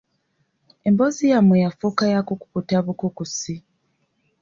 Emboozi 0.87 1.25
yammwe 1.33 1.55
yafuuka 1.63 2.03
ya 2.13 2.21
kukukuta 2.27 2.75
bukukusi. 2.85 3.55